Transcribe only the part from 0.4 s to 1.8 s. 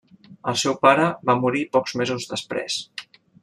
El seu pare va morir